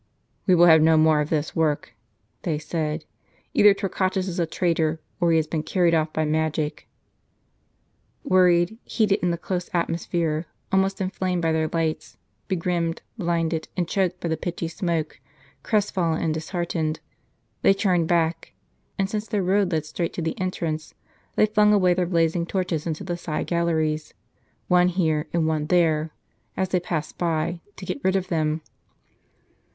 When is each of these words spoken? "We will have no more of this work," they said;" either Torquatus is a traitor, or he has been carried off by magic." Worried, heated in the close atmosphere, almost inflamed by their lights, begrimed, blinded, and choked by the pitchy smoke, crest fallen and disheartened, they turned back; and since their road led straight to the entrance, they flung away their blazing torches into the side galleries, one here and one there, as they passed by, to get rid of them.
"We 0.47 0.55
will 0.55 0.65
have 0.65 0.81
no 0.81 0.97
more 0.97 1.21
of 1.21 1.29
this 1.29 1.55
work," 1.55 1.95
they 2.41 2.57
said;" 2.57 3.05
either 3.53 3.75
Torquatus 3.75 4.27
is 4.27 4.39
a 4.39 4.47
traitor, 4.47 4.99
or 5.19 5.29
he 5.29 5.37
has 5.37 5.45
been 5.45 5.61
carried 5.61 5.93
off 5.93 6.11
by 6.11 6.25
magic." 6.25 6.87
Worried, 8.23 8.79
heated 8.83 9.19
in 9.21 9.29
the 9.29 9.37
close 9.37 9.69
atmosphere, 9.75 10.47
almost 10.71 11.01
inflamed 11.01 11.43
by 11.43 11.51
their 11.51 11.67
lights, 11.67 12.17
begrimed, 12.47 13.03
blinded, 13.15 13.67
and 13.77 13.87
choked 13.87 14.19
by 14.19 14.27
the 14.27 14.37
pitchy 14.37 14.67
smoke, 14.67 15.19
crest 15.61 15.93
fallen 15.93 16.19
and 16.19 16.33
disheartened, 16.33 16.99
they 17.61 17.71
turned 17.75 18.07
back; 18.07 18.53
and 18.97 19.07
since 19.07 19.27
their 19.27 19.43
road 19.43 19.71
led 19.71 19.85
straight 19.85 20.13
to 20.13 20.21
the 20.23 20.35
entrance, 20.39 20.95
they 21.35 21.45
flung 21.45 21.71
away 21.73 21.93
their 21.93 22.07
blazing 22.07 22.47
torches 22.47 22.87
into 22.87 23.03
the 23.03 23.17
side 23.17 23.45
galleries, 23.45 24.15
one 24.67 24.87
here 24.87 25.27
and 25.31 25.45
one 25.47 25.67
there, 25.67 26.11
as 26.57 26.69
they 26.69 26.79
passed 26.79 27.19
by, 27.19 27.61
to 27.75 27.85
get 27.85 28.01
rid 28.03 28.15
of 28.15 28.29
them. 28.29 28.61